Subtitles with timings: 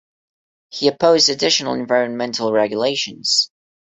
[0.69, 3.51] He opposed additional environmental regulations.